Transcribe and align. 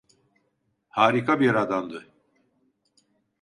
Harika 0.89 1.39
bir 1.39 1.55
adamdı. 1.55 2.07